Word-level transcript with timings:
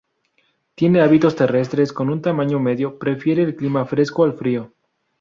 Tiene 0.73 1.01
hábitos 1.01 1.35
terrestres 1.35 1.93
con 1.93 2.09
un 2.09 2.23
tamaño 2.23 2.59
medio, 2.59 2.97
prefiere 2.97 3.43
el 3.43 3.55
clima 3.55 3.85
fresco 3.85 4.23
al 4.23 4.33
frío. 4.33 4.73